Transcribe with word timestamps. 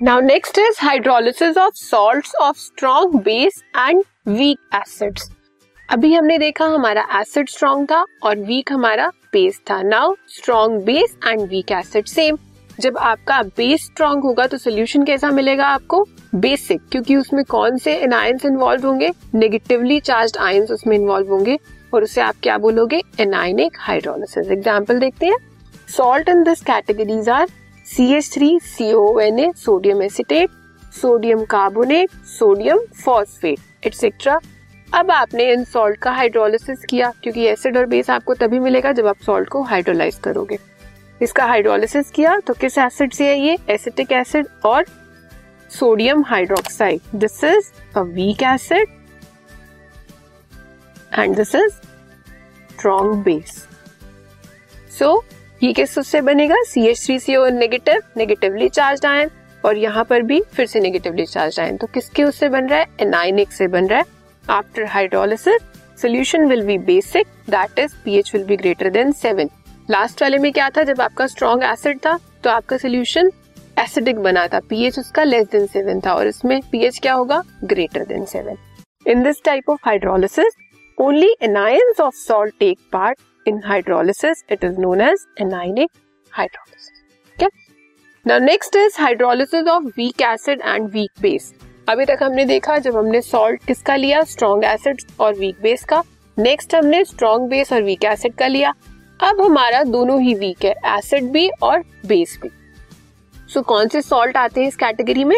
Now 0.00 0.20
next 0.20 0.58
is 0.58 0.76
hydrolysis 0.80 1.56
of 1.58 1.74
salts 1.74 2.34
of 2.40 2.56
strong 2.56 3.14
base 3.22 3.62
and 3.76 4.02
weak 4.28 4.58
acids 4.74 5.30
अभी 5.88 6.12
हमने 6.14 6.36
देखा 6.38 6.64
हमारा 6.64 7.06
एसिड 7.20 7.48
स्ट्रॉन्ग 7.48 7.90
था 7.90 8.04
और 8.22 8.38
वीक 8.38 8.72
हमारा 8.72 9.08
बेस 9.32 9.60
था. 9.70 9.80
Now 9.82 10.14
strong 10.28 10.82
base 10.84 11.16
and 11.26 11.42
weak 11.48 11.72
acid 11.72 12.06
same 12.06 12.38
जब 12.80 12.98
आपका 12.98 13.42
बेस 13.56 13.84
स्ट्रॉन्ग 13.86 14.24
होगा 14.24 14.46
तो 14.46 14.58
सोल्यूशन 14.58 15.04
कैसा 15.04 15.30
मिलेगा 15.30 15.66
आपको? 15.66 16.04
बेसिक 16.34 16.88
क्योंकि 16.92 17.16
उसमें 17.16 17.44
कौन 17.44 17.78
से 17.78 17.96
एनायंस 17.96 18.44
इन्वॉल्व 18.46 18.86
होंगे? 18.86 19.12
नेगेटिवली 19.34 20.00
चार्ज 20.00 20.38
आयंस 20.38 20.70
उसमें 20.70 20.96
इन्वॉल्व 20.96 21.32
होंगे 21.32 21.58
और 21.94 22.02
उसे 22.02 22.20
आप 22.20 22.34
क्या 22.42 22.58
बोलोगे? 22.58 23.02
एनाइनिक 23.20 23.76
हाइड्रोलिसिस 23.80 24.50
एग्ज़ाम्पल 24.50 24.98
देखते 25.00 25.26
हैं. 25.26 25.38
Salt 25.88 26.28
in 26.28 26.42
this 26.44 26.60
categories 26.62 27.28
are 27.28 27.48
C 27.88 28.12
H 28.14 28.30
three 28.34 28.58
CO 28.64 29.18
N 29.20 29.38
A 29.38 29.50
sodium 29.56 30.02
acetate 30.02 30.50
sodium 30.94 31.44
carbonate 31.46 32.10
sodium 32.28 32.78
phosphate 33.04 33.86
etcetera 33.86 34.38
अब 34.88 35.10
आपने 35.10 35.50
इन 35.52 35.64
सॉल्ट 35.64 35.96
का 36.02 36.10
हाइड्रोलिसिस 36.12 36.84
किया, 36.90 37.10
क्योंकि 37.22 37.46
एसिड 37.46 37.76
और 37.76 37.86
बेस 37.86 38.10
आपको 38.10 38.34
तभी 38.34 38.58
मिलेगा 38.58 38.92
जब 38.92 39.06
आप 39.06 39.16
सॉल्ट 39.26 39.48
को 39.48 39.62
हाइड्रोलाइज 39.62 40.18
करोगे। 40.24 40.58
इसका 41.20 41.44
हाइड्रोलिसिस 41.44 42.10
किया 42.10 42.38
तो 42.40 42.54
किस 42.54 42.78
एसिड 42.78 43.12
से 43.12 43.28
है 43.28 43.38
ये? 43.40 43.56
एसिटिक 43.70 44.12
एसिड 44.12 44.46
और 44.64 44.84
sodium 45.70 46.22
hydroxide 46.26 47.18
this 47.20 47.42
is 47.44 47.70
a 47.96 48.00
weak 48.02 48.42
acid 48.44 48.88
and 51.12 51.36
this 51.36 51.54
is 51.54 51.72
strong 52.70 53.22
base 53.24 53.66
so 54.98 55.12
ये 55.62 55.72
किस 55.72 55.96
उससे 55.98 56.20
बनेगा? 56.20 56.56
C 56.62 56.86
H 56.86 57.04
three 57.04 57.18
C 57.18 57.36
O 57.36 57.46
negative 57.48 58.02
negatively 58.16 58.68
charge 58.68 59.04
ion 59.06 59.30
और 59.64 59.76
यहाँ 59.76 60.04
पर 60.04 60.22
भी 60.22 60.40
फिर 60.54 60.66
से 60.66 60.80
नेगेटिवली 60.80 61.24
चार्ज 61.26 61.58
आयन 61.60 61.76
तो 61.76 61.86
किसके 61.86 62.24
उससे 62.24 62.48
बन 62.48 62.68
रहा 62.68 62.78
है? 62.78 62.86
एनाइनिक 63.00 63.52
से 63.52 63.66
बन 63.68 63.86
रहा 63.86 63.98
है। 63.98 64.04
After 64.50 64.84
hydrolysis 64.84 65.62
solution 66.02 66.46
will 66.48 66.62
be 66.66 66.78
basic 66.78 67.26
that 67.50 67.78
is 67.78 67.94
pH 68.04 68.32
will 68.34 68.44
be 68.44 68.56
greater 68.56 68.90
than 68.90 69.12
seven 69.14 69.50
last 69.90 70.22
वाले 70.22 70.38
में 70.38 70.52
क्या 70.52 70.68
था? 70.70 70.82
जब 70.82 71.00
आपका 71.00 71.26
स्ट्रॉन्ग 71.26 71.64
एसिड 71.64 71.98
था 72.06 72.18
तो 72.44 72.50
आपका 72.50 72.76
सोल्यूशन 72.76 73.30
एसिडिक 73.78 74.18
बना 74.18 74.46
था। 74.48 74.60
पीएच 74.60 74.98
उसका 74.98 75.24
लेस 75.24 75.46
देन 75.52 75.66
सेवन 75.66 76.00
था 76.06 76.14
और 76.14 76.26
इसमें 76.26 76.60
पीएच 76.72 76.98
क्या 76.98 77.14
होगा? 77.14 77.42
Greater 77.64 78.04
than 78.04 78.24
seven 78.26 78.56
in 79.06 79.22
this 79.22 79.42
type 79.44 79.70
of 79.70 79.80
hydrolysis 79.86 80.56
only 80.98 81.34
anions 81.42 82.00
of 82.00 82.14
salt 82.16 82.54
take 82.60 82.78
part 82.92 83.18
in 83.48 83.60
hydrolysis 83.66 84.44
it 84.52 84.64
is 84.64 84.78
known 84.80 85.00
as 85.00 85.26
anionic 85.40 85.90
hydrolysis 86.32 87.46
now 88.26 88.38
next 88.38 88.76
is 88.76 89.00
hydrolysis 89.00 89.68
of 89.68 89.84
weak 89.96 90.22
acid 90.22 90.62
and 90.64 90.90
weak 90.90 91.10
base 91.22 91.52
अभी 91.88 92.04
तक 92.04 92.18
हमने 92.22 92.44
देखा 92.44 92.76
जब 92.78 92.96
हमने 92.96 93.20
salt 93.22 93.64
किसका 93.66 93.94
लिया? 93.96 94.22
Strong 94.22 94.64
acid 94.64 95.00
और 95.20 95.34
weak 95.34 95.60
base 95.62 95.84
का। 95.84 96.02
नेक्स्ट 96.36 96.74
हमने 96.74 97.04
स्ट्रॉन्ग 97.04 97.48
बेस 97.48 97.72
और 97.72 97.82
वीक 97.82 98.04
एसिड 98.04 98.34
का 98.34 98.46
लिया। 98.46 98.72
अब 99.20 99.40
हमारा 99.40 99.82
दोनों 99.82 100.20
ही 100.22 100.34
वीक 100.34 100.64
है 100.64 100.74
एसिड 100.96 101.30
भी 101.32 101.48
और 101.62 101.84
बेस 102.06 102.38
भी। 102.42 102.48
सो 103.34 103.60
so, 103.60 103.66
कौन 103.66 103.88
से 103.88 104.02
सॉल्ट 104.02 104.36
आते 104.36 104.60
हैं 104.60 104.68
इस 104.68 104.76
कैटेगरी 104.76 105.24
में? 105.24 105.36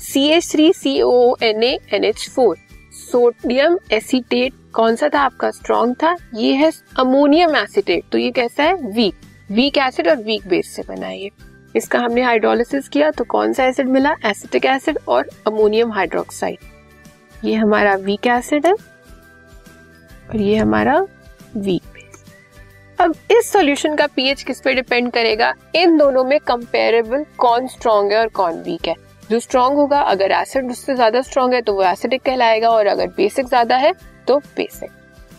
C 0.00 0.26
H 0.28 0.50
three 0.52 0.72
C 0.72 1.00
O 1.02 1.36
N 1.42 1.62
N 1.62 2.04
H 2.04 2.28
four 2.30 2.56
sodium 2.92 3.78
acetate 3.92 4.52
कौन 4.74 4.96
सा 4.96 5.08
था 5.08 5.20
आपका? 5.20 5.50
स्ट्रॉन्ग 5.50 5.94
था। 5.94 6.16
ये 6.34 6.52
है 6.54 6.70
अमोनियम 6.98 7.56
एसिटेट 7.56 8.04
तो 8.12 8.18
ये 8.18 8.30
कैसा 8.32 8.62
है? 8.62 8.74
वीक 8.86 9.14
वीक 9.50 9.78
एसिड 9.78 10.08
और 10.08 10.16
वीक 10.18 10.46
बेस 10.48 10.68
से 10.68 10.82
बना 10.88 11.08
ये। 11.08 11.30
इसका 11.74 11.98
हमने 11.98 12.22
हाइड्रोलिसिस 12.22 12.88
किया 12.88 13.10
तो 13.10 13.24
कौन 13.26 13.52
सा 13.52 13.64
एसिड 13.64 13.88
मिला? 13.88 14.14
एसिटिक 14.26 14.66
एसिड 14.66 14.98
और 15.08 15.28
अमोनियम 15.46 15.92
हाइड्रोक्साइड 15.92 17.44
ये 17.44 17.54
हमारा 17.54 17.94
वीक 17.96 18.26
एसिड 18.28 18.66
है 18.66 18.72
और 18.72 20.36
ये 20.36 20.56
हमारा 20.56 20.98
वीक 21.56 21.82
बेस 21.84 22.24
अब 22.98 23.14
इस 23.32 23.52
सॉल्यूशन 23.52 23.94
का 23.96 24.06
पीएच 24.06 24.42
किस 24.42 24.60
पे 24.60 24.74
डिपेंड 24.74 25.10
करेगा? 25.12 25.52
इन 25.76 25.96
दोनों 25.98 26.24
में 26.24 26.38
कंपेरेबल 26.40 27.24
कौन 27.38 27.66
स्ट्रॉन्ग 27.68 28.12
है 28.12 28.18
और 28.18 28.28
कौन 28.30 28.62
वीक 28.62 28.88
है। 28.88 28.94
जो 29.30 29.38
स्ट्रॉन्ग 29.40 29.76
होगा, 29.76 30.00
अगर 30.00 30.32
एसिड 30.32 30.70
उससे 30.70 30.94
ज़्यादा 30.94 31.20
स्ट्रॉन्ग 31.22 31.54
है 31.54 31.60
तो 31.62 31.74
वो 31.74 31.82
एसिडिक 31.84 32.22
कहलाएगा 32.22 32.68
और 32.68 32.86
अगर 32.86 33.06
बेसिक 33.16 33.46
ज़्यादा 33.46 33.76
है 33.76 33.92
तो 34.28 34.38
basic 34.38 34.90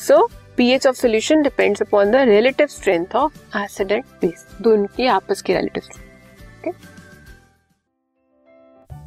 so 0.00 0.30
pH 0.56 0.86
of 0.86 0.96
solution 0.96 1.42
depends 1.42 1.82
upon 1.82 2.10
the 2.10 2.16
relative 2.16 2.66
strength 2.66 3.16
of 3.16 3.58
acid 3.58 3.92
and 3.92 4.04
base 4.20 4.46
दोनों 4.62 4.86
की 4.86 5.06
आपस 5.06 5.42
की 5.42 5.54
relative 5.54 5.82
strength 5.82 6.08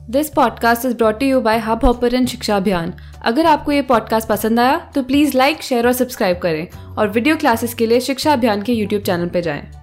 this 0.10 0.30
podcast 0.30 0.86
is 0.86 0.96
brought 0.96 1.24
you 1.24 1.42
by 1.42 1.60
Hubhopper 1.86 2.26
Shiksha 2.26 2.58
Abhiyan 2.58 2.94
अगर 3.22 3.46
आपको 3.46 3.72
ये 3.72 3.82
पॉडकास्ट 3.82 4.28
पसंद 4.28 4.60
आया 4.60 4.92
तो 4.96 5.04
प्लीज़ 5.04 5.38
लाइक 5.38 5.62
शेयर 5.62 5.88
और 5.88 5.94
सब्सक्राइब 5.94 6.40
करें 6.40 6.68
और 6.96 7.10
वीडियो 7.10 7.36
क्लासेस 7.38 7.74
के 7.74 7.86
लिए 7.86 8.00
शिक्षा 8.00 8.34
अभियान 8.34 8.62
के 8.62 8.74
यूट्यूब 8.74 9.02
चैनल 9.02 9.30
पर 9.30 9.40
जाएँ। 9.40 9.81